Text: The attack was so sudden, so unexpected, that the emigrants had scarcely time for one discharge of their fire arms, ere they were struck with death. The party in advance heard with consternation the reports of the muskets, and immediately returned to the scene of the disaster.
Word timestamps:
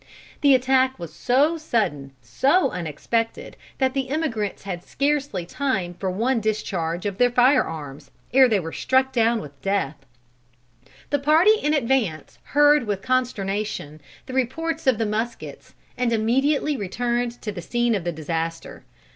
The 0.41 0.55
attack 0.55 0.97
was 0.97 1.13
so 1.13 1.59
sudden, 1.59 2.13
so 2.23 2.71
unexpected, 2.71 3.55
that 3.77 3.93
the 3.93 4.09
emigrants 4.09 4.63
had 4.63 4.83
scarcely 4.83 5.45
time 5.45 5.93
for 5.93 6.09
one 6.09 6.39
discharge 6.41 7.05
of 7.05 7.19
their 7.19 7.29
fire 7.29 7.63
arms, 7.63 8.09
ere 8.33 8.49
they 8.49 8.59
were 8.59 8.73
struck 8.73 9.13
with 9.15 9.61
death. 9.61 9.97
The 11.11 11.19
party 11.19 11.51
in 11.53 11.75
advance 11.75 12.39
heard 12.45 12.87
with 12.87 13.03
consternation 13.03 14.01
the 14.25 14.33
reports 14.33 14.87
of 14.87 14.97
the 14.97 15.05
muskets, 15.05 15.75
and 15.95 16.11
immediately 16.11 16.75
returned 16.75 17.39
to 17.43 17.51
the 17.51 17.61
scene 17.61 17.93
of 17.93 18.03
the 18.03 18.11
disaster. 18.11 18.83